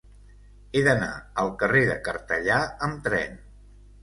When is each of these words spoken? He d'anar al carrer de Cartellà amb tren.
He 0.71 0.81
d'anar 0.87 1.09
al 1.43 1.51
carrer 1.59 1.83
de 1.91 1.99
Cartellà 2.09 2.59
amb 2.89 3.05
tren. 3.11 3.39